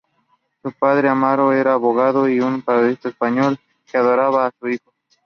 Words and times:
Su 0.63 0.71
padre, 0.71 1.09
Amaro, 1.09 1.51
era 1.53 1.73
abogado 1.73 2.27
y 2.27 2.39
un 2.39 2.63
patriota 2.63 3.09
español 3.09 3.59
que 3.85 3.97
adoraba 3.99 4.47
a 4.47 4.51
su 4.59 4.67
hijo. 4.69 4.91